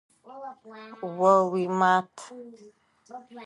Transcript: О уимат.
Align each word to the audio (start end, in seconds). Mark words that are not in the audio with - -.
О 1.31 1.33
уимат. 1.51 2.11